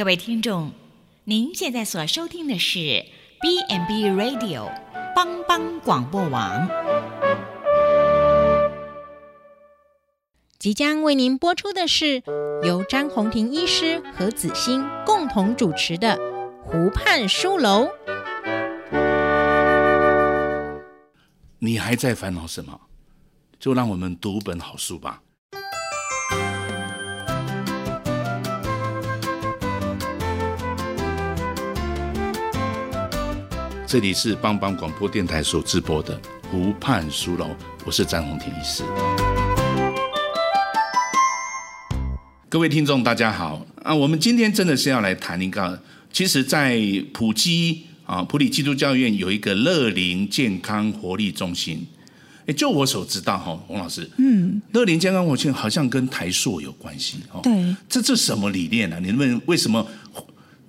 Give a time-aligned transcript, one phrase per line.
[0.00, 0.72] 各位听众，
[1.24, 3.04] 您现在所收听的是
[3.42, 4.72] B&B Radio
[5.14, 6.66] 帮帮广播网，
[10.58, 12.22] 即将为您播出的是
[12.62, 16.16] 由张宏庭医师和子欣共同主持的
[16.64, 17.84] 《湖畔书楼》。
[21.58, 22.80] 你还在烦恼什么？
[23.58, 25.20] 就让我们读本好书吧。
[33.90, 36.16] 这里是帮帮广播电台所直播的
[36.48, 37.48] 湖畔书楼，
[37.84, 38.84] 我是詹宏庭医师。
[42.48, 43.92] 各位听众，大家好啊！
[43.92, 46.80] 我们今天真的是要来谈一个，其实，在
[47.12, 51.84] 普基啊普里基督教院有一个乐龄健康活力中心。
[52.46, 57.40] 哎，就我所知道哈，洪老师，嗯，乐龄健康活力好像跟台塑有关系哦。
[57.42, 59.00] 对，这这什么理念呢、啊？
[59.02, 59.84] 你们为什么？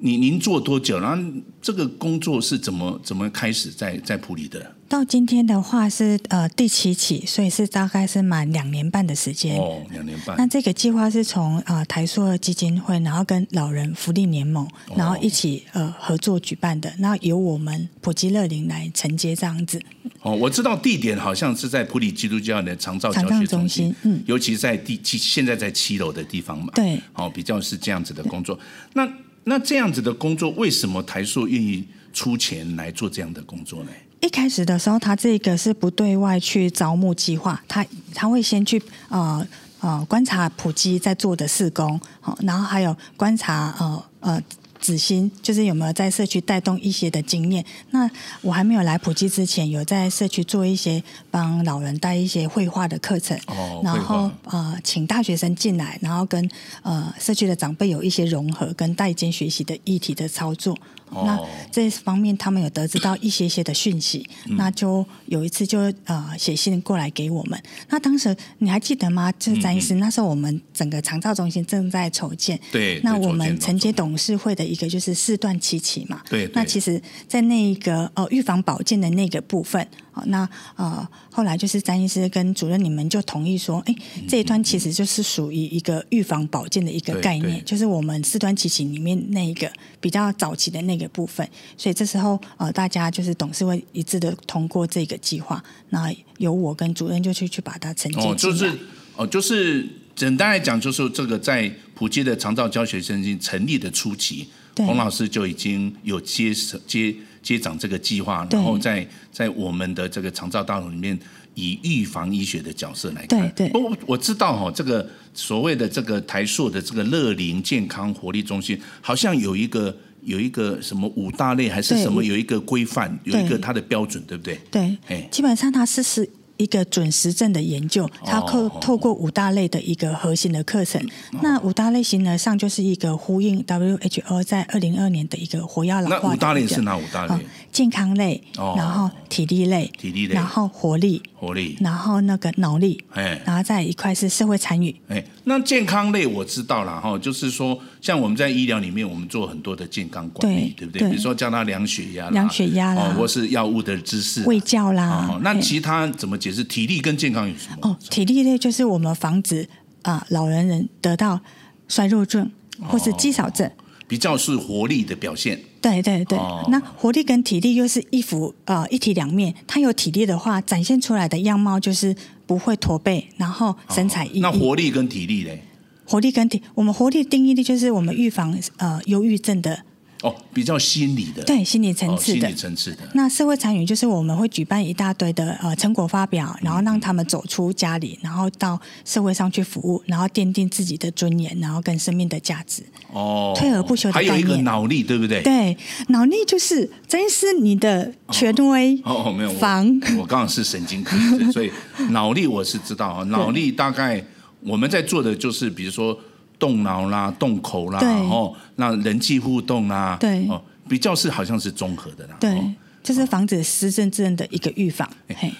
[0.04, 1.00] 你您做多久？
[1.00, 1.24] 然后
[1.62, 4.76] 这个工作是怎么怎么开始在在普里的？
[4.90, 9.58] 到今天的话是呃第七期，所以是大概是满两年半的时间。
[9.58, 10.36] 哦，两年半。
[10.38, 16.92] 那这个计划是从呃台塑基金会，然后跟老人福利联盟，然后一起呃合作举办的。
[16.98, 19.80] 那由我们普吉乐林来承接这样子。
[20.24, 26.74] 哦，我知道地点好像是在普里基督教的长照教学中心，嗯，尤其在第七现在在七楼的地方嘛。
[26.74, 27.00] 对。
[27.14, 28.60] 哦，比较是这样子的工作。
[28.94, 29.08] 那
[29.44, 33.92] 那这样子的工作，为什么台塑愿意出钱来做这样的工作呢？
[34.20, 39.46] 一开始的时候，他这个是不对外去招募计划，他他会先去呃
[39.80, 44.44] 呃观察普及在做的施工，好，然后还有观察呃呃。
[44.82, 47.64] 子欣就是有没有在社区带动一些的经验？
[47.92, 48.10] 那
[48.42, 56.50] 我还没有来普及之前，有在社区做一些帮老人带一些绘画的课程，哦、然后呃，请大学生进来，然后跟
[56.82, 60.76] 呃社区的长辈有一些融合跟代间学习的议题的操作。
[61.12, 61.40] 哦、那
[61.72, 67.62] 这方面他们有得知到一些些的讯息，嗯、那就有一次就呃写信过来给我们。
[67.90, 69.32] 那当时你还记得吗？
[69.34, 79.86] 就是詹医师，嗯、那时候我们整个长照中心正在筹建，对，那我们承接董事会的一个就是四段七期嘛，对，对，那其实，在那一个呃预防保健的那个部分。
[80.14, 83.96] 好，那呃，后来就是詹医师跟主任你们就同意说，哎，
[84.28, 91.48] 这一端其实就是属于一个预防保健的一个概念，就是我们四端七期里面那一个比较早期的那个部分。
[91.78, 98.20] 所以这时候呃，大家就是董事会一致的通过这个计划，那由我跟主任就去去把它承接。
[98.20, 98.70] 哦，就是
[99.16, 106.54] 哦，就是简单来讲，就是这个在普及的长照教学中心成立的初期，洪老师就已经有接
[106.86, 107.16] 接。
[107.42, 111.20] 接掌这个计划，然后在在我们的这个长照大楼里面，
[111.56, 113.52] 以预防医学的角色来看。
[113.56, 113.82] 对对。
[113.82, 124.60] 我我知道哈，这个所谓的这个台塑的这个乐龄健康活力中心，好像有一个有一个什么五大类还是什么，有一个规范，有一个它的标准，对不对？
[124.70, 124.98] 对。
[125.08, 126.30] 哎，基本上它是是。
[126.58, 131.02] 一个准实证的研究，它透透过五大类的一个核心的课程。
[131.34, 136.22] 哦、那五大类型呢，上就是一个呼应 WHO 在二零二年的一个活跃老化的。
[136.24, 137.34] 那五大类是哪五大类？
[137.34, 137.40] 哦、
[137.72, 144.96] 健康类，哦、然后体力类，体力类，然后活力，活力，然后那个脑力，哎，然后再一块是社会参与。
[145.08, 151.02] 哎，那健康类我知道了哈，就是说，像我们在医疗里面，我们做很多的健康管理，对，对不对？
[151.02, 155.30] 对，比如说叫他量血压，量血压啦，或是药物的知识，喂教啦。
[155.30, 156.52] 哦、那其他怎么解？
[156.52, 157.78] 释体力跟健康有什么？
[157.84, 159.62] 哦，体力类就是我们防止
[160.02, 161.40] 啊、呃、老人人得到
[161.88, 162.52] 衰弱症
[162.82, 163.72] 或是肌少症，哦、
[164.08, 165.60] 比较是活力的表现。
[165.80, 169.54] 对对对，哦、那活力跟体力又是一幅呃一体两面。
[169.68, 174.40] 他有体力的话，展现出来的样貌就是不会驼背，然后神采奕奕。
[174.42, 175.64] 那活力跟体力嘞？
[176.12, 179.84] 活力跟体，我们活力定义力就是我们预防呃忧郁症的。
[180.24, 182.98] 哦，比较心理的，对心理层次的，心理层次的。
[183.16, 192.84] 那社会参与就是我们会举办一大堆的呃成果发表，然后让他们走出家里，然后到社会上去服务，然后奠定自己的尊严，然后跟生命的价值。
[193.12, 194.32] 哦，退而不休的概念。
[194.32, 195.42] 还有一个脑力，对不对？
[195.42, 195.76] 对，
[196.10, 198.96] 脑力就是真是你的权威。
[199.04, 200.00] 哦哦，没有防。
[200.20, 201.18] 我刚好是神经科，
[201.52, 201.72] 所以
[202.12, 203.24] 脑力我是知道啊。
[203.34, 204.24] 脑力大概
[204.64, 206.18] 我们在做的就是，比如说。
[206.62, 212.56] 动脑啦，动口啦，然后那人际互动啦，对，哦，比较是好像是综合的啦，对，
[213.02, 215.10] 就是防止失智症的一个预防。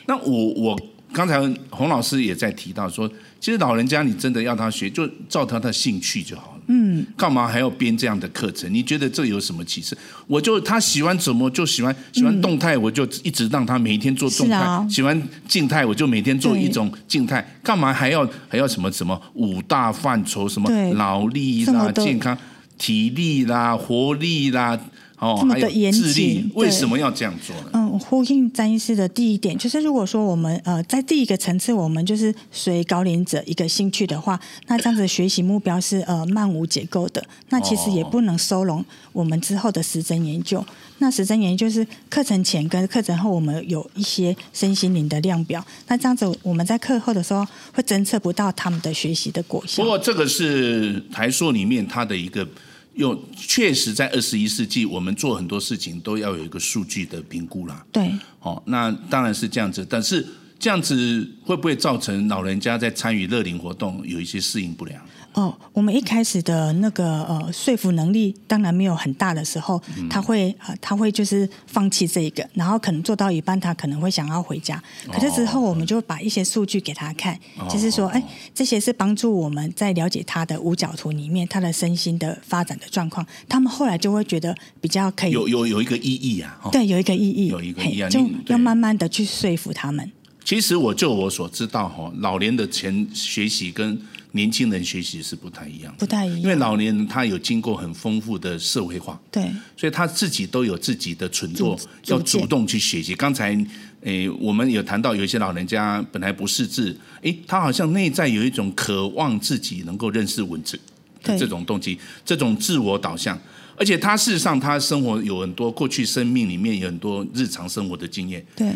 [0.06, 0.80] 那我我
[1.12, 1.40] 刚才
[1.72, 3.10] 洪老师也在提到说，
[3.42, 6.62] 其实老人家你真的要他学，就照他的兴趣就好了。
[6.68, 8.72] 嗯，干嘛还要编这样的课程？
[8.72, 9.98] 你觉得这有什么启示？
[10.28, 17.44] 我就他喜欢怎么就喜欢，喜欢动态我就一直让他每一天做动态；嗯、喜欢静态我就每天做一种静态。
[17.64, 20.48] 干嘛还要还要什么什么五大范畴？
[20.48, 22.38] 什么劳力啦、健康？
[22.78, 24.80] 体力啦、活力啦。
[25.22, 27.70] 哦，这么的严谨，智力为什么要这样做呢？
[27.74, 38.84] 嗯，呼应詹医师的第一点，就是如果说我们呃在第一个层次，我们就是随高龄者一个兴趣的话，那这样子学习目标是呃漫无结构的，那其实也不能收容
[39.14, 40.66] 我们之后的实证研究。
[40.98, 49.84] 那实证研究是课程前跟课程后，我们有一些身心灵的量表，那这样子我们在课后的时候会侦测不到他们的学习的果效。
[49.84, 52.48] 不过这个是台硕里面它的一个。
[52.94, 57.86] 又确实，在二十一世纪，我们做很多事情都要有一个数据的评估啦。
[57.92, 60.26] 对，哦，那当然是这样子，但是
[60.60, 65.02] 这样子会不会造成老人家在参与乐龄活动有一些适应不良？
[65.34, 74.82] 哦，我们一开始的那个呃说服能力当然没有很大的时候，嗯、他会呃他会就是放弃这一个，然后可能做到一半，他可能会想要回家。
[75.12, 78.22] 可是之后我们就把一些数据给他看，哦、就是说，哎，
[78.54, 83.26] 这些是帮助我们在了解他的五角图里面他的身心的发展的状况。
[83.48, 90.12] 他们后来就会觉得比较可以有有有一个意义啊，对，有一个意义，有一个意义，就要慢慢的去说服他们。
[90.44, 94.02] 其实我就我所知道哈，老年的前学习跟
[94.34, 96.42] 年轻人学习是不太一样，不太一样。
[96.42, 103.14] 因为老年人他有经过很丰富的社会化，对，所以他自己都有自己的存作，要主动去学习。
[103.14, 103.58] 刚才
[104.02, 110.80] 诶，我们有谈到有一些老人家本来不识字，诶，他好像内在有一种渴望自己能够认识文字
[111.22, 113.38] 的这种动机，这种自我导向，
[113.76, 118.72] 而且他事实上他生活有很多过去生命里面有很多日常生活的经验，对。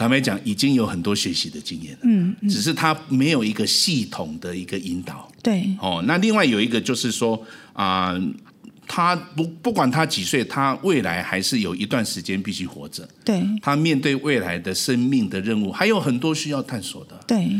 [0.00, 7.36] 坦白讲，已经有很多学习的经验了，嗯，嗯，只是他没有一个系统的一个引导，对，哦，那另外有一个就是说
[7.74, 8.22] 啊、呃，
[8.86, 17.50] 他不不管他几岁，他未来还是有一段时间必须活着，对，他面对未来的生命的任务还有很多需要探索的，对。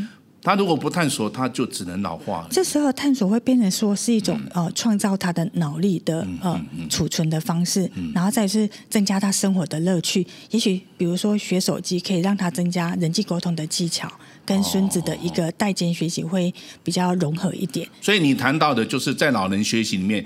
[0.42, 2.48] 他如果不探索，他就只能老化了。
[2.50, 10.26] 这时候探索会变成说是一种、嗯、呃创造他的脑力的呃、储存的方式，嗯、然后再是增加他生活的乐趣。
[10.50, 14.10] 也许比如说学手机可以让他增加人际沟通的技巧，
[14.46, 16.52] 跟孙子的一个代间学习会
[16.82, 17.86] 比较融合一点。
[18.00, 20.24] 所以你谈到的就是在老人学习里面。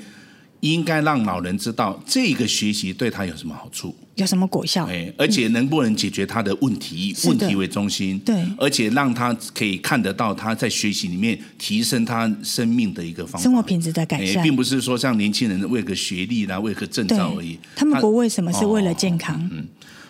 [0.72, 17.58] 应该让老人知道这个学习对他有什么好处，有什么果效，哎，而且能不能解决他的问题，嗯、问题为中心，对，而且让他可以看得到他在学习里面提升他生命的一个方法，生活品质的改善，并不是说像年轻人为个学历啦，为个证照而已。
[17.76, 19.66] 他们不为什么是为了健康，嗯，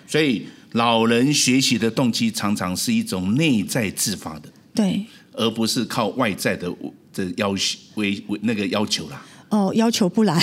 [0.07, 6.73] 所以老人学习的动机常常是一种内在自发的，对，而不是靠外在的
[7.13, 9.21] 的要求为为那个要求啦。
[9.49, 10.41] 哦，要求不来，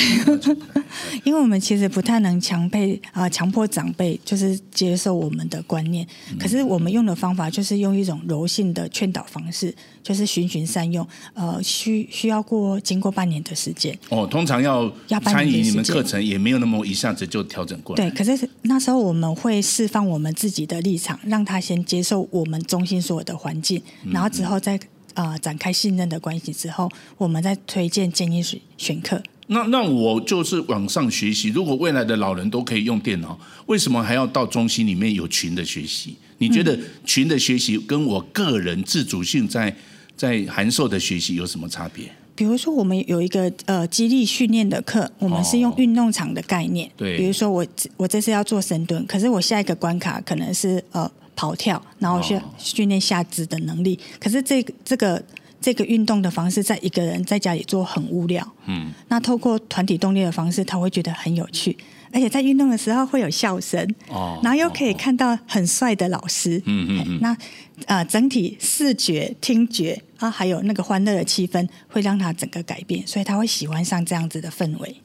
[1.26, 6.08] 因为我们其实不太能强配啊，强迫长辈就是接受我们的观念。
[6.40, 11.06] 可是我们用的方法就是用一种柔性的劝导方式，就是循循善诱。
[11.34, 13.98] 呃，需需要过经过半年的时间。
[14.10, 18.10] 哦，通常要要参与你们课程，也没有那么一下子就调整过来。
[18.10, 24.76] 对，可是那时候我们会释放我们自己的立场，让他先接受我们中心所有的环境，然后之后再。
[24.76, 24.80] 啊、
[25.14, 29.22] 呃，展开信任的关系之后，我们再推荐建议选选课。
[29.48, 31.50] 那那我就是网上学习。
[31.50, 36.16] 如果未来的老人都可以用电脑，为什么还要到中心里面有群的学习？
[36.38, 39.76] 你觉得群的学习跟我个人自主性在
[40.16, 42.06] 在函授的学习有什么差别？
[42.34, 46.88] 比如说，我们有一个呃激励训练的课，我们是用运动场的概念。
[46.88, 51.12] 哦、对，比如说我我这次要做深蹲，可是我下一个关卡可能是呃。
[51.42, 54.00] 跑跳，然后去训练下肢的能力。
[54.20, 55.24] 可是这个这个
[55.60, 58.48] 这个运动的方式，在一个人在家里做很无聊。
[58.68, 61.76] 嗯，那透过团体动力的方式，他会觉得很有趣，
[62.14, 63.82] 而且在运动的时候会有笑声。
[64.10, 66.62] 哦，然后又可以看到很帅的老师。
[66.66, 67.20] 嗯嗯嗯。
[67.20, 67.36] 那
[67.88, 74.96] 呃，整体视觉、听觉啊，还有那个欢乐的气氛，会让他整个改变，所以他会喜欢上这样子的氛围。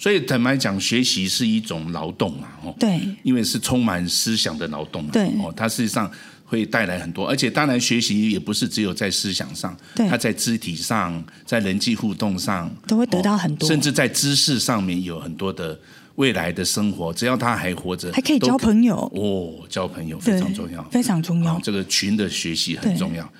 [0.00, 6.10] 所以坦白讲，学习是一种劳动啊，哦，对，因为是充满思想的劳动，对，哦，它实际上
[6.46, 15.78] 会带来很多，而且当然学习也不是只有在思想上，对，它在肢体上，在人际互动上都会得到很多，甚至在知识上面有很多的
[16.14, 18.96] 未来的生活，只要他还活着，还可以交朋友。
[19.14, 23.30] 哦，交朋友非常重要，非常重要，这个群的学习很重要。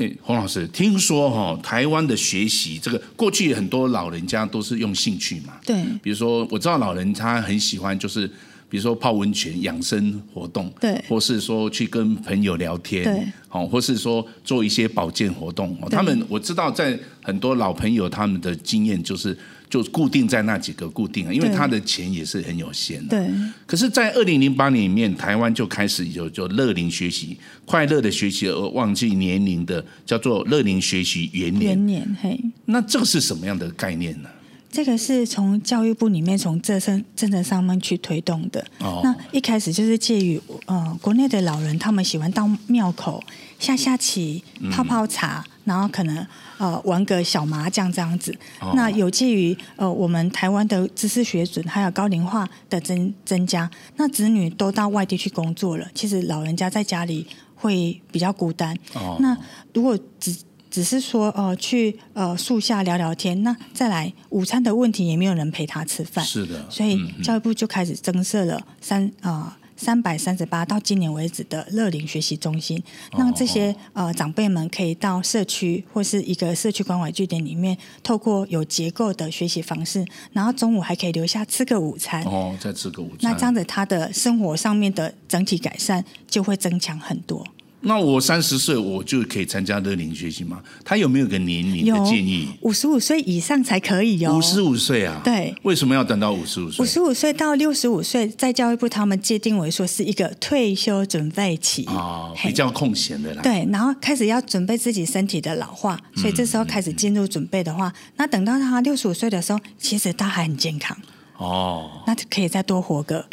[0.00, 8.30] 哎，洪老师，听说哈，台湾的学习这个过去很多老人家都是用兴趣嘛，对，比如说我知道老人他很喜欢就是，
[8.70, 19.36] 比如说泡温泉养生活动，对，或是说去跟朋友聊天，对，好，或是说做一些保健活动，他们我知道在很多老朋友他们的经验就是。
[19.70, 23.16] 就固定在那几个固定啊，因为他的钱也是很有限的。
[23.16, 23.32] 对。
[23.66, 31.76] 可是，在二零零八年里面，台湾就开始有就乐龄学习、快乐的学习而忘记年龄的，叫做乐龄学习元年。
[31.76, 32.40] 元年，嘿。
[32.64, 34.28] 那这个是什么样的概念呢？
[34.70, 38.64] 这个是从教育部里面从政策政策上面去推动的。
[38.78, 43.22] 哦，那一开始就是介于呃国内的老人，他们喜欢到庙口
[43.58, 46.24] 下下棋、泡泡茶，嗯、然后可能
[46.58, 48.32] 呃玩个小麻将这样子。
[48.60, 58.76] 哦、那有介于呃我们台湾的知识水准还有高龄化的增增加，那子女都到外地去工作了，其实老人家在家里会比较孤单。
[58.94, 59.36] 哦，那
[59.74, 60.34] 如果只
[60.70, 72.82] 只是说，呃，去呃树下聊聊天，那再来午餐的问题也没有人陪他吃饭，是的，所以教育部就开始增设了三啊三百三十八到今年为止的乐龄学习中心，
[73.16, 87.44] 让这些呃长辈们可以到社区或是一个社区关怀据点里面，透过有结构的学习方式，然后中午还可以留下吃个午餐，哦，再吃个午餐，那这样子他的生活上面的整体改善就会增强很多。
[87.82, 90.60] 那我三十岁我就可以参加乐龄学习吗？
[90.84, 92.48] 他有没有个年龄的建议？
[92.60, 94.36] 五十五岁以上才可以哟。
[94.36, 95.20] 五十五岁啊？
[95.24, 95.54] 对。
[95.62, 96.84] 为什么要等到五十五岁？
[96.84, 103.42] 五十五岁到六十五岁，在教育部他们界定为说是一个退休准备期啊，哦，比较空闲的啦。
[103.42, 110.94] 对，然后开始要准备自己身体的老化，所以这时候开始进入准备的话，嗯嗯嗯，那等到他六十五岁的时候，其实他还很健康
[111.38, 113.24] 哦，那就可以再多活个。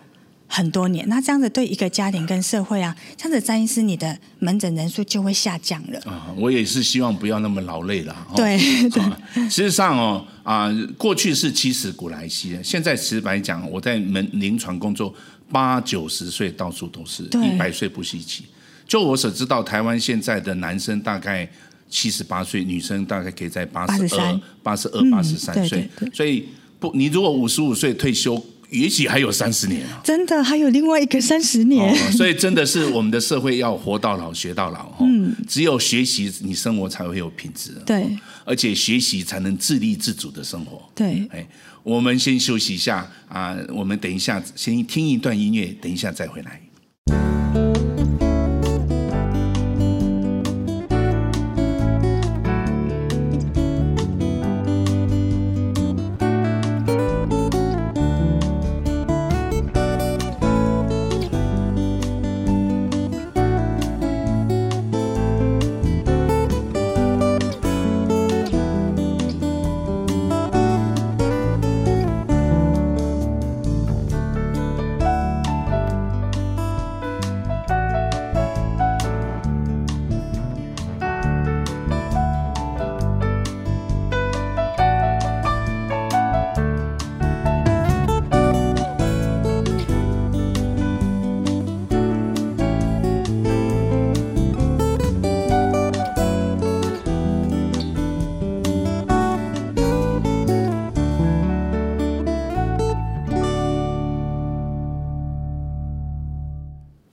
[0.49, 5.99] 很多年，那这样子对一个家庭跟社会啊，这样子詹医师，你的门诊人数就会下降了。
[6.05, 8.15] 啊，我也是希望不要那么劳累了。
[8.35, 8.57] 对
[8.89, 15.13] 对、啊，实际上哦啊，过去是七十古来稀，现在实白讲，我在门临床工作
[15.51, 18.45] 八九十岁到处都是，一百岁不稀奇。
[18.87, 21.47] 就我所知道，台湾现在的男生大概
[21.89, 25.89] 七十八岁，女生大概可以在八十二、八十二、八十三岁。
[26.13, 26.47] 所以
[26.79, 28.41] 不，你如果五十五岁退休。
[28.69, 30.01] 也许还有三十年啊！
[30.03, 38.05] 真的还有另外一个三十年，哦，所以真的是我们的社会要活到老学到老，嗯，只有学习，你生活才会有品质，对，
[38.43, 41.47] 而且学习才能自立自主的生活，对，哎，
[41.83, 46.61] 我们先休息一下啊，我们等一下先听一段音乐，等一下再回来。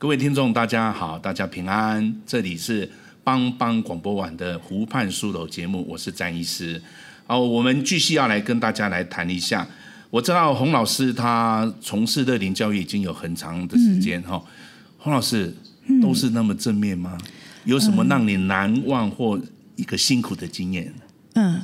[0.04, 2.14] 各位听众，大家好，大家平安。
[2.26, 2.86] 这里是
[3.24, 6.78] 帮帮广播网的湖畔书楼节目，我是詹医师。
[7.26, 9.66] 哦，我们继续要来跟大家来谈一下。
[10.10, 14.38] 我知道洪老师他从事乐龄教育已经有很长的时间哈。
[14.98, 15.50] 洪老师
[16.02, 17.16] 都是那么正面吗？
[17.64, 19.40] 有什么让你难忘或
[19.76, 20.92] 一个辛苦的经验？
[21.32, 21.62] 嗯。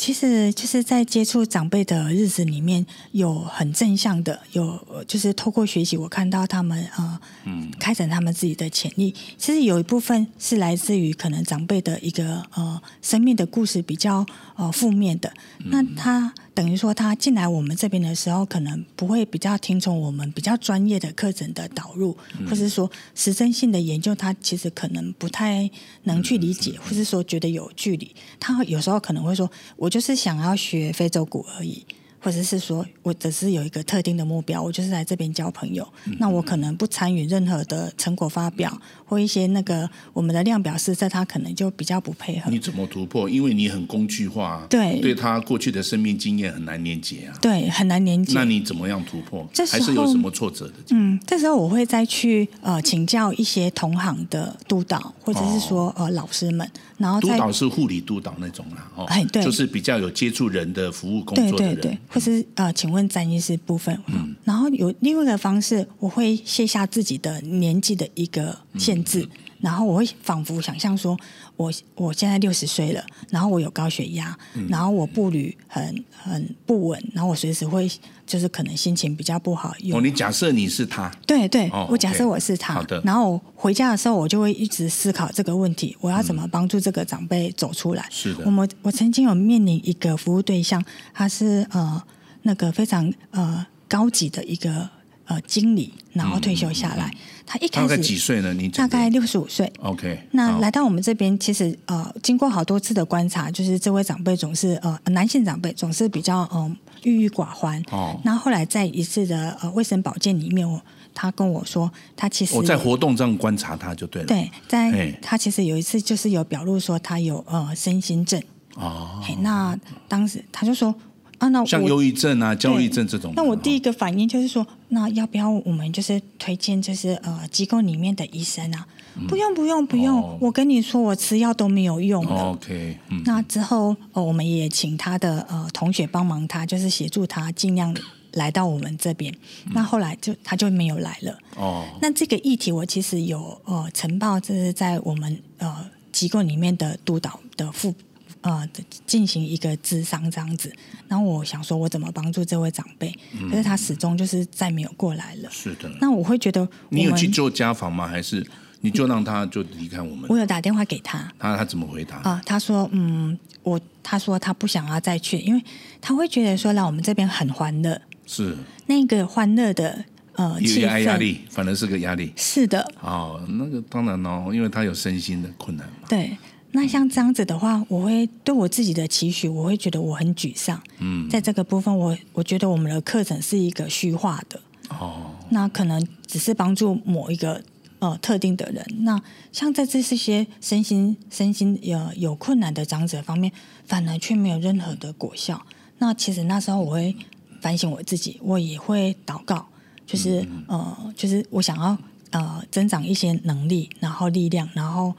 [0.00, 9.14] 其实就是在接触长辈的日子里面，有很正向的，有就是透过学习，我看到他们呃，嗯，开展他们自己的潜力。
[9.36, 14.24] 其实有一部分是来自于可能长辈的一个呃生命的故事比较
[14.56, 15.30] 呃负面的，
[15.66, 16.32] 那他。
[16.54, 22.16] 等于说，他进来我们这边的时候，可能不会比较听从我们比较专业的课程的导入，
[22.48, 25.70] 或是说实证性的研究，他其实可能不太
[26.04, 28.14] 能去理解，或是说觉得有距离。
[28.38, 31.86] 他有时候可能会说：“我就是想要学非洲鼓而已。”
[32.20, 35.86] 或者是说，我只是有一个特定的目标，我就是来这边交朋友。
[36.04, 42.50] 嗯、那我可能不参与任何的成果发表，或一些那个我们的量表施测，他可能就比较不配合。
[42.50, 43.28] 你怎么突破？
[43.28, 47.34] 因为你很工具化，对，对他过去的生命经验很难连接啊。
[47.40, 48.34] 对，很难连接。
[48.34, 49.48] 那你怎么样突破？
[49.52, 50.74] 这还是有什么挫折的？
[50.90, 56.70] 嗯，这时候我会再去呃请教一些同行的督导，或者是说、哦、呃老师们。
[56.98, 71.16] 然后督导是护理督导那种啦，哦，对，就是比较有接触人的服务工作的人，对对对，或是呃，请问詹医师部分，嗯，然后有另外一个方式，我会卸下自己的年纪的一个限制，嗯、然后我会仿佛想象说，
[71.56, 77.90] 我我现在六十岁了，然后我有高血压，嗯、然后我步履很很不稳，然后我随时会
[78.26, 79.74] 就是可能心情比较不好。
[79.92, 81.10] 哦，你假设你是他？
[81.26, 82.74] 对对，哦、我假设我是他。
[82.74, 83.00] 好的。
[83.04, 88.06] 然后回家的时候，我就会一直思考这个问题：我要怎么帮助这个长辈走出来？
[88.10, 88.44] 是的。
[88.46, 92.02] 我们我曾经有面临一个服务对象，他是呃
[92.42, 94.88] 那个非常呃高级的一个。
[95.30, 98.52] 呃，经理，然后退休下来，嗯、他一开始大概几岁呢？
[98.52, 99.72] 你大概六十五岁。
[99.78, 107.80] OK，那来到我们这边，其实呃，经过好多次的观察，就是这位长辈总是呃，男性长辈总是比较嗯郁郁寡欢。
[107.92, 108.20] 哦。
[108.24, 110.82] 那后，后来在一次的呃卫生保健里面，我
[111.14, 114.26] 他跟我说，他其实我在活动上观察他就对了。
[114.26, 118.42] 对，在他其实有一次就是有表露说他有呃身心症。
[118.74, 119.22] 哦。
[119.38, 120.92] 那当时他就说。
[121.40, 128.86] 啊，那像忧郁症啊、焦虑症这种，那我第一个反应就是说，那要不要我们就是推荐，就是呃机构里面的医生啊？
[129.16, 132.32] 嗯、不用不用不用，哦、我跟你说，我吃药都没有用的。
[132.32, 137.96] 哦、OK，嗯、那之后呃，我们也请他的呃同学帮忙他，就是协助他尽量
[138.34, 139.32] 来到我们这边。
[139.64, 141.38] 嗯、那后来就他就没有来了。
[141.56, 145.74] 哦，那这个议题我其实有呃呈报，就是在我们呃
[146.12, 147.94] 机构里面的督导的副。
[148.42, 148.66] 呃，
[149.06, 150.72] 进行一个智商这样子，
[151.08, 153.14] 然后我想说，我怎么帮助这位长辈？
[153.38, 155.50] 嗯、可是他始终就是再没有过来了。
[155.50, 155.90] 是的。
[156.00, 158.08] 那我会觉得，你有去做家访吗？
[158.08, 158.46] 还是
[158.80, 160.24] 你就让他就离开我们？
[160.30, 161.30] 我有打电话给他。
[161.38, 162.16] 他他怎么回答？
[162.16, 165.62] 啊、呃，他说，嗯，我他说他不想要再去，因为
[166.00, 168.00] 他会觉得说来我们这边很欢乐。
[168.26, 168.56] 是。
[168.86, 172.32] 那个欢乐的呃气氛，压力反而是个压力。
[172.36, 172.90] 是的。
[173.02, 176.08] 哦，那个当然哦，因为他有身心的困难嘛。
[176.08, 176.36] 对。
[176.72, 180.80] 那像这样子的话，我会对我自己的期许，我会觉得我很沮丧。
[180.98, 184.60] 嗯，在这个部分，我我觉得我们的课程是一个虚化的。
[184.88, 187.60] 哦，那可能只是帮助某一个
[187.98, 188.86] 呃特定的人。
[189.00, 193.50] 那像在这这些身心身心有有困难的长者方面，
[193.84, 195.60] 反而却没有任何的果效。
[195.98, 197.16] 那其实那时候我会
[197.60, 199.66] 反省我自己，我也会祷告，
[200.06, 201.98] 就是呃，就是我想要
[202.30, 205.12] 呃增长一些能力，然后力量，然后。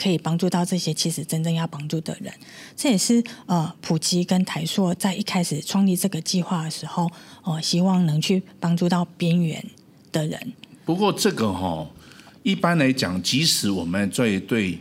[0.00, 2.32] 可以帮助到这些其实真正要帮助的人，
[2.74, 7.04] 这也是呃普吉跟台硕在一开始创立这个计划的时候，
[7.42, 9.62] 哦、呃，希望能去帮助到边缘
[10.10, 10.52] 的人。
[10.86, 11.86] 不过这个哈、
[12.42, 14.78] 一般来讲，即使我们在对。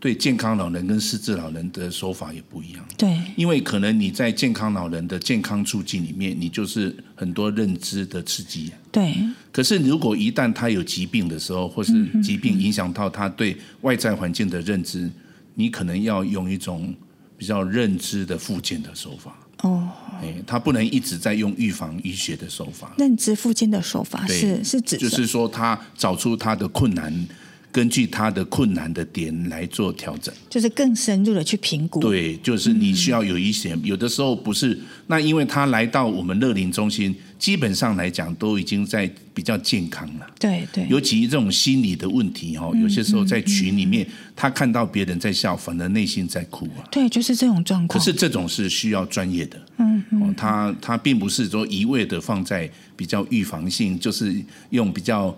[0.00, 2.82] 对健康老人跟失智老人的手法也不一样。
[2.96, 8.72] 对，因为可能你在健康老人的健康促进里面，你就是很多认知的刺激。
[8.90, 9.14] 对。
[9.52, 15.12] 可是如果一旦他有疾病的时候，或是疾病影响到他对外在环境的认知，嗯、
[15.54, 16.94] 你可能要用一种
[17.36, 19.36] 比较认知的复健的手法。
[19.64, 19.86] 哦。
[20.22, 22.94] 哎，他不能一直在用预防医学的手法。
[22.96, 27.12] 认知复健的手法是是指就是说他找出他的困难。
[27.72, 32.00] 根据他的困难的点来做调整，就是更深入的去评估。
[32.00, 40.26] 对，就是你需要有一些，嗯、有的时候不是那，因为他来到我们乐龄中心，基本上来讲都已经在比较健康了。
[40.38, 46.82] 对对，尤其这种心理的问题哦，有些时候在群里面，嗯嗯嗯、他看到别人在笑，反而内心在哭啊。
[46.90, 47.96] 对，就是这种状况。
[47.96, 49.56] 可是这种是需要专业的。
[49.78, 54.34] 嗯嗯，他他并不是说一味的放在比较预防性，就是
[54.70, 55.36] 用比较。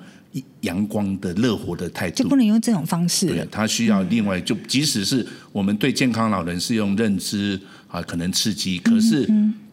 [0.63, 3.27] 阳光的、乐活的态度，就不能用这种方式。
[3.27, 9.29] 对，他需要另外，就即使是我们对健康老人是用认知啊，可能刺激，可是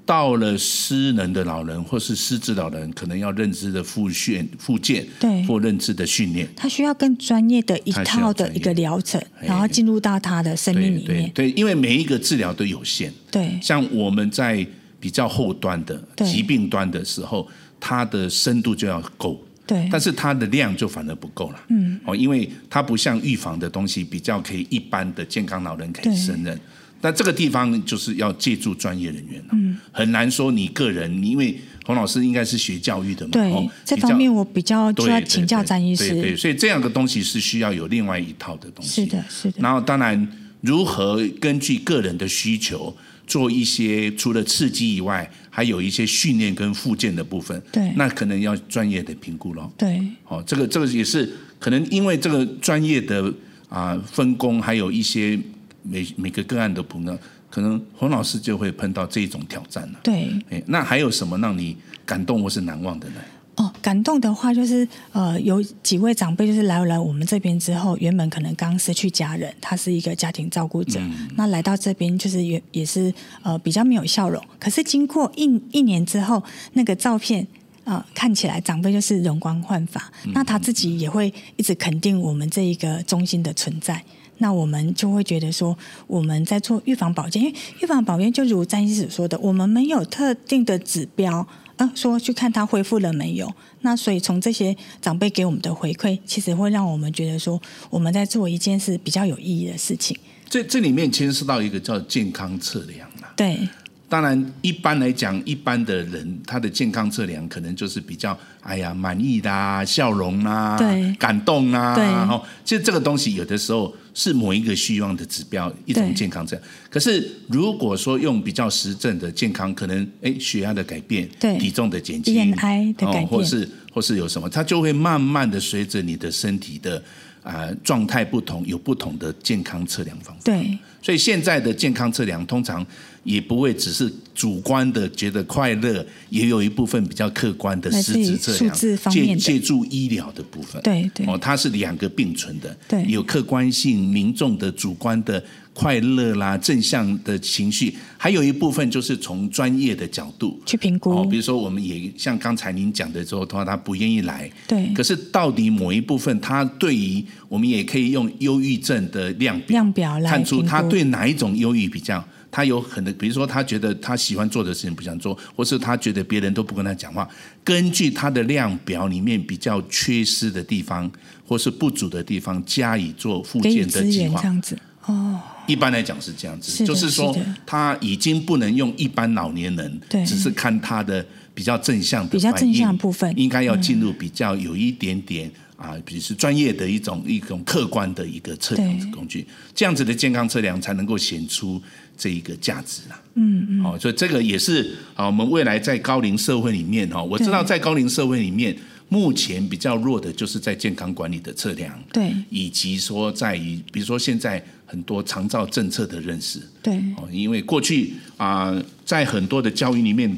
[0.05, 11.31] 到了失能的老人或是失智老人，可能要认知的复训、复健，对，或认知的训练，他需要更专业的一套的一个疗程，然后进入到他的生命里面。
[11.33, 13.13] 对，对，因为每一个治疗都有限。
[13.29, 14.65] 对，像我们在
[14.99, 17.47] 比较后端的疾病端的时候，
[17.79, 19.39] 它的深度就要够。
[19.69, 21.59] 对，但是它的量就反而不够了。
[21.67, 26.59] 嗯，哦，因为它不像预防的东西，比较可以一般的健康老人可以胜任。
[27.01, 29.49] 那这个地方就是要借助专业人员了。
[29.51, 31.55] 嗯，很难说你个人，因为
[31.85, 33.31] 洪老师应该是学教育的嘛。
[33.33, 36.09] 对，这方面我比较就要请教詹医师。
[36.09, 39.05] 对对，所以这样的东西是需要有另外一套的东西。
[39.05, 39.61] 是的，是的。
[39.61, 40.27] 然后当然，
[40.61, 42.97] 如何根据个人的需求。
[43.29, 47.61] 做一些除了刺激以外，还有一些训练跟复健的部分。
[47.71, 49.71] 对，那可能要专业的评估咯。
[49.77, 53.31] 对，哦，这个这个也是可能因为这个专业的
[53.69, 55.39] 啊分工，还有一些
[55.83, 57.17] 每每个个案的朋友，
[57.51, 59.99] 可能洪老师就会碰到这种挑战了。
[60.01, 63.21] 对，哎，那还有什么让你感动或是难忘的呢？
[63.59, 76.41] 哦，感动的话就是，呃，有几位长辈就是来来我们这边之后，原本可能刚失去家人，他是一个家庭照顾者，嗯、那来到这边就是也也是呃比较没有笑容，可是经过一一年之后，
[76.71, 77.45] 那个照片
[77.83, 84.01] 呃看起来长辈就是容光焕发，嗯、那他自己也会一直肯定我们这一个中心的存在。
[84.37, 91.45] 那我们就会觉得说，我们在做预防保健，因为预防保健就如詹医师说的，我们没有特定的指标，
[91.79, 93.51] 呃，说去看他恢复了没有。
[93.81, 100.17] 那所以从这些长辈给我们的回馈，其实会让我们觉得说，我们在做一件事比较有意义的事情。
[100.49, 103.29] 这这里面牵涉到一个叫健康测量嘛？
[103.35, 103.67] 对。
[104.09, 116.65] 当然，一般来讲，一般的人他的健康测量可能就是比较，哎呀，满意的啊，笑容啊，对，感动啊，对，然后其实这个东西有的时候是某一个需望的指标，一种健康这样。
[116.89, 126.97] 可是如果说用比较实证的健康，可能哎，血压的改变，对，体重的减轻，BMI 的改变，或是或是有什么，它就会慢慢的随着你的身体的
[127.43, 130.41] 啊、呃、状态不同，有不同的健康测量方法。
[130.43, 132.85] 对，所以现在的健康测量通常。
[133.29, 138.75] 也不会只是主观的觉得快乐，也有一部分比较客观的实质这样，
[139.11, 140.81] 借借助医疗的部分。
[140.81, 142.75] 对对，哦，它是两个并存的。
[142.87, 151.11] 对，有客观性，民众的主观的快乐啦，正向的情绪，还有一部分就是从专业的角度去评估。
[151.11, 154.49] 哦，比如说，我们也像刚才您讲的时候，他他不愿意来。
[154.67, 154.91] 对。
[154.95, 162.25] 可是到底某一部分，他对于我们也可以用忧郁症的量表量表来看出他对哪一种忧郁比较。
[162.51, 167.27] 他有可能，比如说他觉得他喜欢做的事情不想做，或是他觉得别人都不跟他讲话，
[167.63, 171.09] 根据他的量表里面比较缺失的地方，
[171.45, 174.41] 或是不足的地方，加以做复健的计划。
[174.41, 174.77] 这样子。
[175.05, 177.35] 哦，一般来讲是这样子，是就是说
[177.65, 185.51] 他已经不能用一般老年人，对，只是看他的比较正向的比较正向部分，应该要进入比较有一点点。
[185.79, 191.81] 啊，比如是专业的一种一种客观的一个测量工具，这样子的健康测量才能够显出
[192.19, 193.19] 这一个价值啊。
[193.35, 193.83] 嗯嗯。
[193.83, 198.77] 哦，所以这个也是啊，我们未来在高龄社会里面哈，我知道在高龄社会里面，
[199.07, 206.97] 目前比较弱的就是在健康管理的测量，对，以及说在于比如说现在很多长照政策的认识，对。
[207.15, 210.37] 哦，因为过去啊，在很多的教育里面，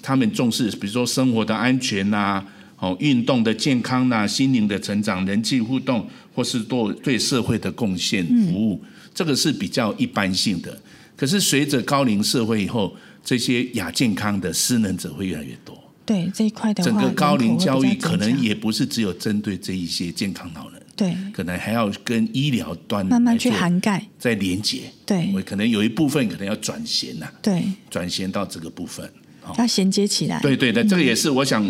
[0.00, 2.42] 他们重视比如说生活的安全呐。
[2.80, 10.80] 哦，运动的健康呐、啊，心灵的成长，人际互动，或是对对社会的贡献服务，嗯，这个是比较一般性的。
[11.18, 15.76] 可是随着高龄社会以后，这些亚健康的失能者会越来越多。
[16.06, 24.82] 对这一块的话，整个高龄教育可能也不是只有针对这一些健康老人，对，可能还要跟医疗端慢慢去涵盖，再连接。
[25.04, 29.12] 对，我可能有一部分可能要转衔呐，对，转衔到这个部分，
[29.58, 30.40] 要衔接起来。
[30.40, 31.68] 对对对，这个也是我想。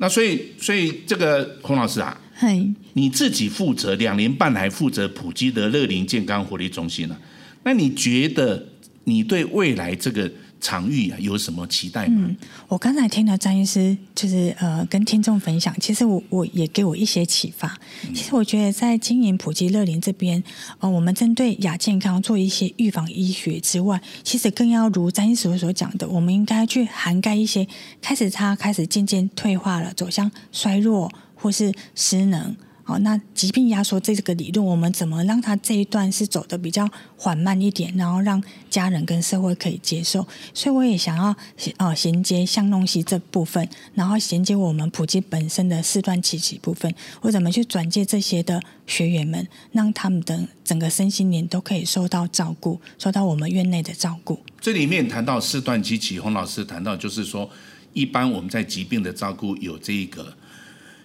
[0.00, 7.20] 那所以，所以这个洪老师啊，嘿，你自己负责两年半来负责普及的乐龄健康活力中心了、啊？
[7.62, 8.66] 那你觉得
[9.04, 10.30] 你对未来这个？
[10.60, 12.26] 场域啊有什么期待吗？
[12.28, 17.78] 嗯，我刚才听了张医师就是呃跟听众分享，其实我我也给我一些启发。
[18.12, 20.42] 其实我觉得在经营普及乐龄这边，
[20.80, 27.64] 呃，我们针对亚健康做一些预防医学之外，其实更要如张医师所讲的，我们应该去涵盖一些
[28.02, 32.56] 开始他开始渐渐退化了，走向衰弱或是失能。
[32.88, 40.26] 好，那疾病压缩这个理论，我们怎么让它这一段是走的比较缓慢一点，然后让家人跟社会可以接受？
[40.54, 41.36] 所以我也想要
[41.76, 54.40] 呃衔接向弄系这部分，然后衔接我们普及本身的四段起起部分，我怎么去转介这些的学员们，让他们的整个身心灵都可以受到照顾，受到我们院内的照顾。
[54.62, 57.50] 这里面谈到四段期期，洪老师谈到就是说，
[57.92, 60.34] 一般我们在疾病的照顾有这一个。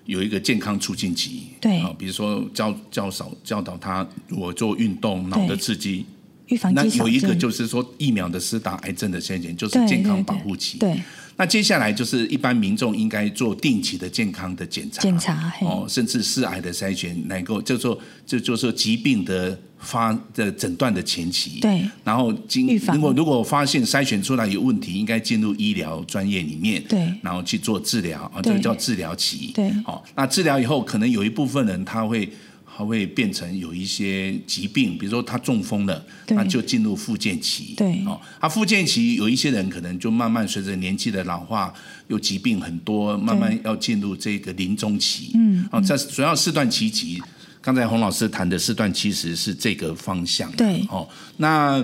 [0.05, 1.79] 有一个健康促进期，对。
[1.79, 6.05] 啊，比如说教教少教导他如果做运动、脑的刺激，
[6.47, 6.73] 预防。
[6.73, 10.77] 那有一个就是说疫苗的施打、癌症的先前，就是健康保护期。
[10.77, 11.01] 对，
[11.35, 19.57] 那接下来就是一般民众应该做定期的健康的检查，检查哦，甚至是癌的筛选，能够叫做就就说疾病的。
[19.83, 32.31] 发的诊断的前期，对，然后经如果如果发现筛选出来有问题，应该进入医疗专业里面，对，然后去做治疗啊，这个叫治疗期，对，好，那治疗以后，可能有一部分人他会
[32.75, 41.73] 还会变成有一些疾病，比如说他中风了，那就进入复健期，对，哦，他复健期有一些人可能就慢慢随着年纪的老化，
[42.07, 47.21] 有疾病很多，慢慢要进入这个临终期，嗯，哦，这主要四段期级。
[47.61, 50.85] 刚才洪老师谈的四段其实是这个方向，对。
[50.89, 51.07] 哦，
[51.37, 51.81] 那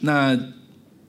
[0.00, 0.38] 那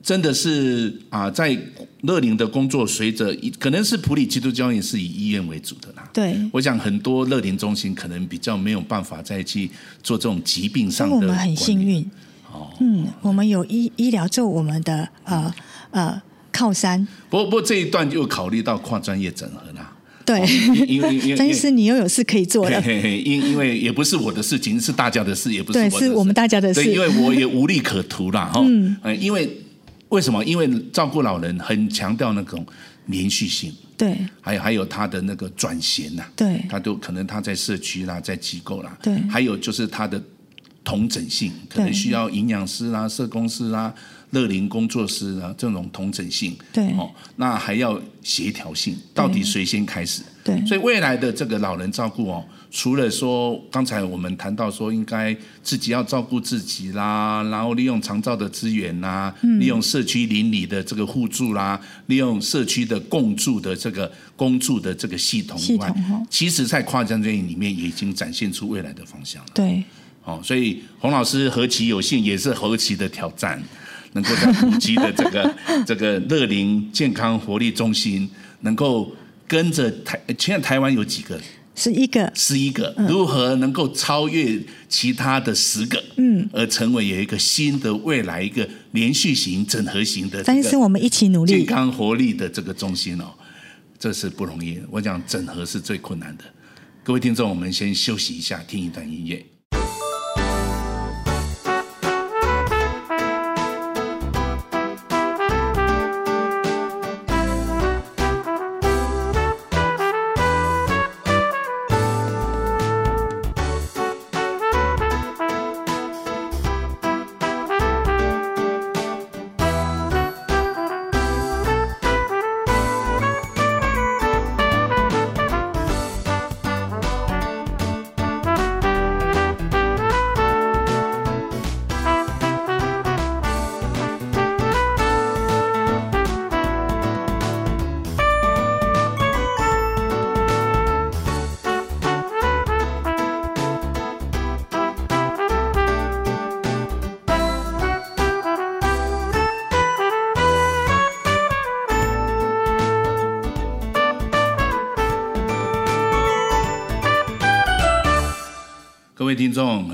[0.02, 1.54] 真的是啊，在
[2.02, 9.70] 乐龄的工作，随着可能是普里基督教也是以医院为主的啦，对，我想很多乐龄中心可能比较没有办法再去
[10.02, 12.02] 做这种疾病上的，我们很幸运，
[12.52, 15.54] 哦，嗯，我们有医医疗做我们的呃
[15.90, 16.22] 呃。
[16.50, 17.06] 靠山。
[17.30, 19.94] 不过不过这一段就考虑到跨专业整合啦。
[20.24, 20.40] 对，
[20.88, 22.82] 因为因为张医师你又有事可以做了。
[22.82, 25.98] 因因为也不是我的事情，是大家的事，也不是我的事。
[25.98, 26.82] 对，是我们大家的事。
[26.82, 28.50] 对，因为我也无利可图啦。
[28.52, 28.60] 哈。
[28.64, 28.96] 嗯。
[29.20, 29.48] 因为
[30.10, 30.44] 为什么？
[30.44, 32.64] 因为照顾老人很强调那种
[33.06, 33.72] 连续性。
[33.96, 34.16] 对。
[34.40, 36.24] 还有还有他的那个转衔呐。
[36.36, 36.64] 对。
[36.68, 38.96] 他都可能他在社区啦，在机构啦。
[39.02, 39.14] 对。
[39.28, 40.22] 还有就是他的
[40.82, 43.94] 同整性，可能需要营养师啦、社工师啦。
[44.30, 50.22] 乐龄工作室呢，这种同整性，对哦，那还要协调性，到底谁先开始？
[50.44, 65.94] 对，所以未来的这个老人照顾哦，除了说刚才我们谈到说应该自己要照顾自己啦，然后利用长照的资源啦，嗯、利用社区邻里的这个互助啦，利用社区的共住的这个公住的这个系统以外，
[66.30, 69.50] 其实在跨专业里面也已经展现出未来的方向了。
[69.54, 69.82] 对，
[70.24, 73.62] 哦，所以洪老师何其有幸，也是何其的挑战。
[74.12, 75.54] 能够在普及的这个
[75.86, 78.28] 这个乐龄健康活力中心，
[78.60, 79.14] 能够
[79.46, 81.40] 跟着台，现在台湾有几个？
[81.74, 82.92] 十一个，十一个。
[83.08, 86.02] 如何能够超越其他的十个？
[86.16, 93.26] 嗯，而成为有一个新的未来一个连续型、整合型的，但是我们一起努力健康活力的这个中心哦，
[93.96, 94.80] 这是不容易。
[94.90, 96.42] 我讲整合是最困难的。
[97.04, 99.57] 各位听众，我们先休息一下，听一段音乐。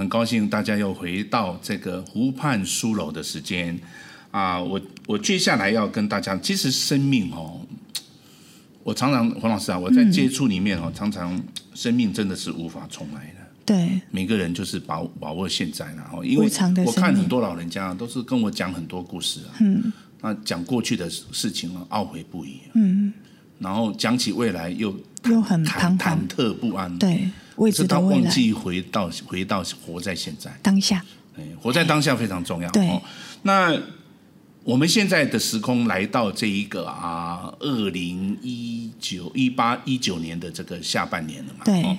[0.05, 3.81] 很高兴大家又回到这个湖畔书楼的时间。
[4.31, 4.61] 啊！
[4.61, 7.61] 我我接下来要跟大家，其实生命哦，
[8.83, 11.41] 我常常黄老师啊，我在接触里面哦，常常
[11.73, 13.35] 生命真的是无法重来的。
[13.65, 16.51] 对，每个人就是把把握现在，然后因为
[16.85, 23.13] 我看很多老人家都是跟我讲很多故事啊，嗯，那讲过去的事情啊，懊悔不已，嗯，
[23.61, 24.93] 然后讲起未来又
[25.31, 27.31] 又很忐忐忑不安，对。
[27.73, 31.05] 是他忘记回到回到活在现在当下，
[31.61, 32.71] 活在当下非常重要。
[32.71, 32.89] 对，
[33.43, 33.77] 那
[34.65, 41.65] 我们现在的时空来到这一个啊，二零一九一八一九年的这个下半年了嘛？
[41.65, 41.97] 对，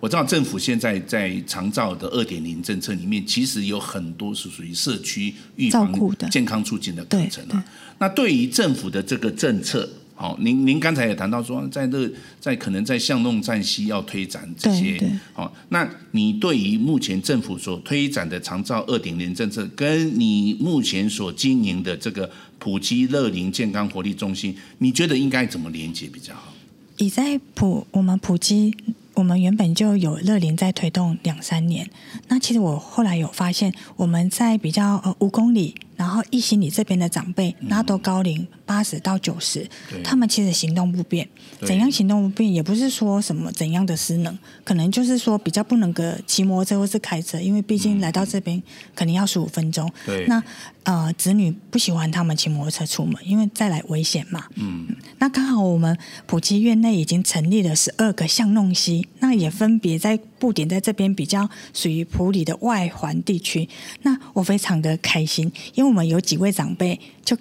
[0.00, 5.92] 我知道政府现在在长照的二点零政策里面，其实有很多是属于社区预防、
[6.30, 7.64] 健康促进的课程啊。
[7.98, 9.88] 那对于政府的这个政策。
[10.22, 12.08] 好，您您刚才也谈到说，在这
[12.38, 14.96] 在可能在巷弄站西要推展这些，
[15.32, 22.30] 好，那你对于目前政府所推展的长照二点零政策，跟你目前所经营的这个
[22.60, 26.52] 普基乐龄健康活力中心，你觉得应该怎么连接比较好？
[26.98, 28.72] 你在普我们普基，
[29.14, 31.90] 我们原本就有乐龄在推动两三年，
[32.28, 35.74] 那其实我后来有发现，我们在比较呃五公里。
[36.02, 39.64] 然后一行里这边的长辈，那都高龄八十到九十，
[40.02, 41.28] 他们其实行动不便。
[41.60, 48.60] 怎样行动不便，也不是说什么怎样的失能，可能就是说比较不能够骑摩托车或是开车，因为毕竟来到这边
[48.96, 49.88] 可能要十五分钟。
[50.04, 50.26] 对。
[50.26, 50.42] 那
[50.82, 54.46] 呃，子女不喜欢他们骑摩托车出门，因为再来危险嘛。
[54.56, 54.88] 嗯。
[55.20, 63.68] 那刚好我们普及院内已经成立了十二个巷弄溪，那也分别在布点在这边比较属于普里的外环地区。
[64.02, 67.36] 那我非常的开心，因为我们有几位长辈就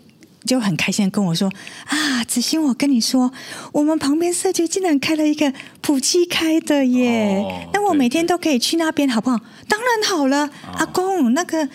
[0.45, 1.49] 就很开心的跟我说
[1.85, 3.31] 啊，子欣，我跟你说，
[3.71, 9.39] 我们旁边社区竟然开了一个普基开的耶，哦、那我每天都可以去那边，好不好？
[9.69, 11.69] 当然好了，哦、阿公，那个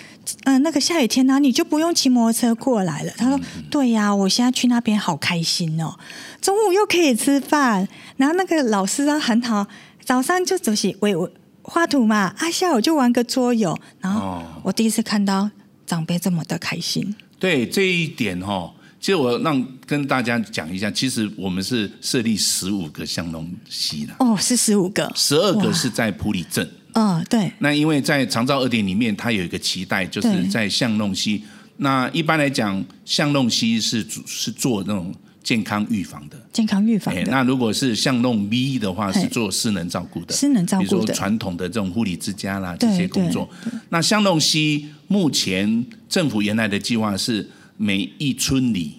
[0.45, 3.13] 呃那个下雨天呢、啊，你就不用骑摩托车过来了。
[3.17, 5.97] 他说，嗯、对呀、啊，我现在去那边好开心哦，
[6.43, 9.67] 中午又可以吃饭，然后那个老师啊很好，
[10.05, 11.31] 早上就走起喂我
[11.63, 15.49] 画图嘛，啊下午就玩个桌游，然后我第一次看到。
[15.87, 27.53] 长辈这么的开心，对这一点哈、哦，其实我让跟大家讲一下，其实我们是设立十五个巷弄溪的哦，是十五个，十二个是在埔里镇，嗯、哦，对。
[27.61, 31.43] 那因为在长照二点里面，它有一个期待，就是在巷弄溪。
[31.79, 35.15] 那一般来讲，巷弄西医是是做那种
[35.47, 37.23] 健康预防的，健康预防的。
[37.31, 43.49] 那如果是巷弄 V 的话，是做私能照顾的，失能照顾的，比如说传统的这种护理之家啦这些工作。
[43.91, 48.95] 那巷弄西目前政府原来的计划是每一村里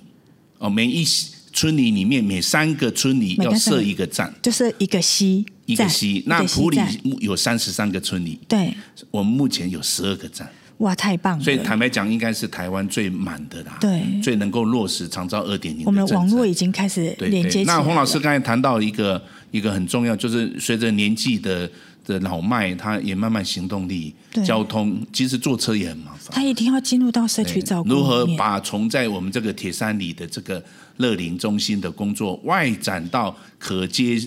[0.59, 1.03] 哦，每一
[1.51, 6.23] 村里里面每三个村里要设一个站，就是一个西一个西。
[6.27, 6.79] 那普里
[7.19, 8.73] 有三十三个村里，对，
[9.11, 10.49] 我们目前有十二个站。
[10.79, 11.43] 哇，太棒了！
[11.43, 15.83] 所以坦白讲，应该是台湾最满的啦，对，最能够落实长照二点零。
[15.85, 17.73] 我们网络已经开始连接起来。
[17.73, 21.67] 那洪老师刚才谈到一个一个很重要，就是随着年纪的
[22.05, 24.13] 的老迈，他也慢慢行动力、
[24.45, 26.29] 交通，其实坐车也很麻烦。
[26.31, 27.89] 他一定要进入到社区照顾。
[27.89, 30.63] 如何把从在我们这个铁山里的这个
[30.97, 34.21] 乐龄中心的工作外展到可接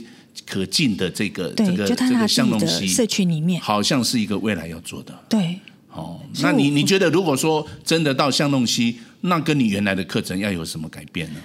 [0.45, 5.17] 可近的这个这个这个巷弄西社区里面，好像是一个未来要做的。
[5.29, 5.61] 对。
[5.93, 11.41] 哦，那你你觉得，如果说真的到巷弄西，那跟你原来的课程要有什么改变呢？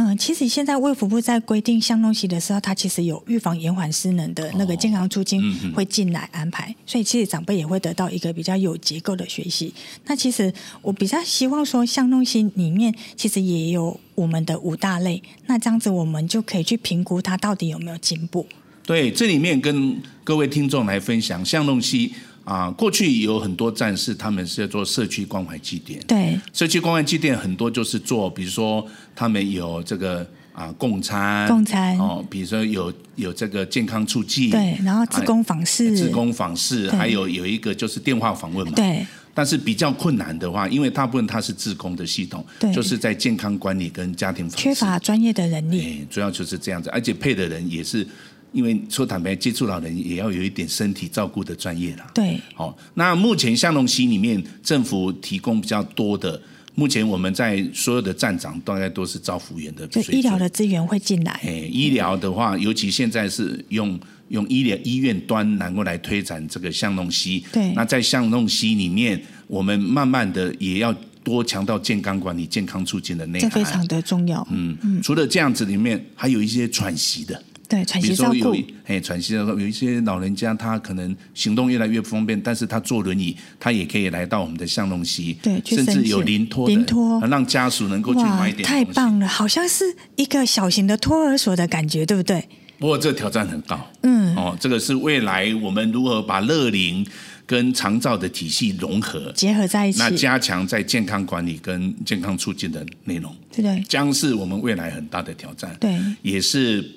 [0.00, 5.42] 嗯，其实现在卫福部在规定巷弄西的时候，它其实有预防延缓失能的那个健康促进
[5.74, 9.74] 会进来安排，哦嗯、所以其实长辈也会得到一个比较有结构的学习。
[10.06, 18.46] 那其实我比较希望说，巷弄西里面其实也有我们的五大类，那这样子我们就可以去评估它到底有没有进步。
[18.86, 22.14] 对，这里面跟各位听众来分享巷弄西。
[22.48, 28.82] 啊，过去有很多站是他们是要做社区关怀祭奠，对，社区关怀祭奠很多就是做，比如说
[29.14, 31.98] 他们有这个啊共餐，共餐。
[31.98, 39.06] 哦，比如说有有这个健康促进，对，然后自工访视，自工访视，还有有一个就是电话访问嘛，对。
[39.34, 48.06] 但是比较困难的话，因为大部分它是自工的系统，对，就是在健康管理跟家庭缺乏专业的人力，主要就是这样子，而且配的人也是。
[48.52, 52.10] 因为说坦白，接触老人也要有一点身体照顾的专业啦。
[52.14, 56.40] 对，好，那目前巷弄西里面政府提供比较多的，
[56.74, 61.32] 目前我们在所有的站长大概都是招服员的，就医疗的资源会进来。
[61.44, 67.44] 哎，医疗的话，尤其现在是用用医疗医院端能够来推展这个巷弄西。
[67.52, 74.46] 对，那在巷弄西里面，我们慢慢的也要多强调健康管理、健康促进的内涵，这非常的重要。
[74.50, 77.42] 嗯嗯，除了这样子，里面还有一些喘息的。
[77.68, 78.56] 对，喘息照顾。
[78.86, 88.66] 哎，喘息的时候，有一些老人家他可能行动越来越不方便，但是他坐轮椅，他也可以来到我们的巷弄溪，对，甚至有临托，临托，让家属能够去买点。
[88.66, 89.84] 太棒了，好像是
[90.16, 92.42] 一个小型的托儿所的感觉，对不对？
[92.78, 97.06] 不过这挑战很高，嗯，哦，这个是未来我们如何把乐龄
[97.44, 106.94] 跟长照的体系融合结合在一起，那加强在健康管理跟健康促进的内容，对对，将是我们未来很大的挑战，对，也是。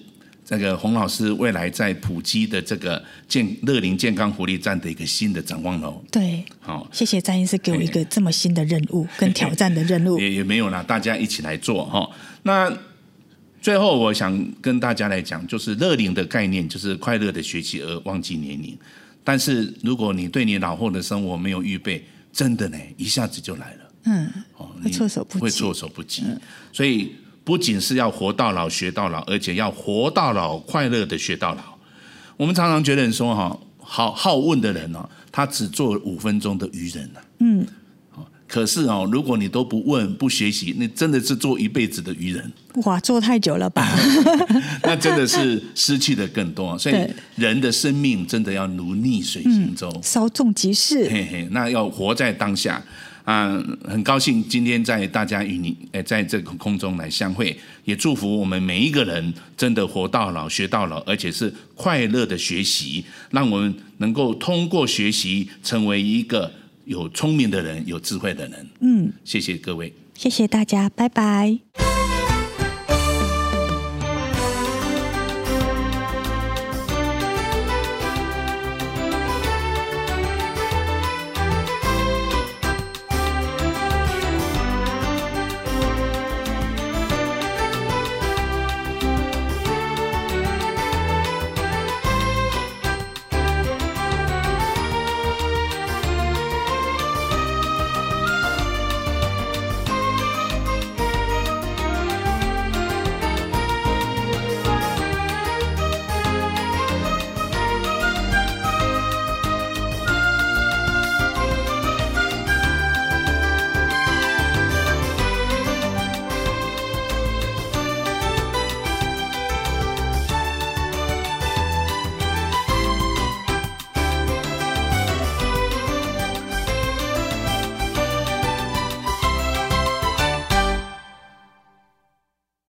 [0.52, 6.04] 那个洪老师未来在普基的这个健乐龄健康福利站的一个新的展望楼。
[6.12, 10.20] 对，好，谢谢詹医师给我一个这么新的任务跟挑战的任务。
[10.20, 12.06] 也也没有啦，大家一起来做哈。
[12.44, 12.70] 那
[13.62, 18.78] 最后我想跟大家来讲，就是乐龄的概念，就是快乐的学习而忘记年龄。
[19.24, 23.92] 但是如果你对你老后的生活没有预备，真的呢，一下子就来了。
[24.04, 26.26] 嗯，哦会措手不及，会措手不及。
[26.74, 27.16] 所以。
[27.44, 31.62] 不仅是要活到老学到老，而且要活到老快乐的学到老。
[32.38, 37.20] 我们常常觉得说哈，好好问的人哦，他只做五分钟的愚人呐。
[37.40, 37.66] 嗯，
[38.48, 42.52] 可是哦，如果你都不问不学习，那真的是做一辈子的愚人。
[42.84, 43.88] 哇，做太久了吧？
[44.84, 46.78] 那真的是失去的更多。
[46.78, 46.96] 所以
[47.36, 51.10] 人的生命真的要如逆水行舟，嗯，稍纵即逝。
[51.10, 52.82] 嘿嘿，那要活在当下。
[53.24, 53.52] 啊，
[53.86, 66.52] 很高兴今天在大家与你诶，在这个空中来相会，也祝福我们每一个人真的活到老学到老，而且是快乐的学习，让我们能够通过学习成为一个
[66.86, 68.68] 有聪明的人、有智慧的人。
[68.80, 71.81] 嗯，谢谢各位，谢谢大家，拜拜。